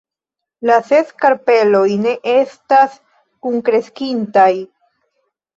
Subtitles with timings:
[0.69, 2.97] La ses karpeloj ne estas
[3.47, 4.51] kunkreskintaj.